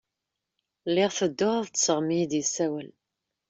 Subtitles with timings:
[0.89, 2.87] Lliɣ tedduɣ ad ṭṭṣeɣ mi i iyi-d-yessawel.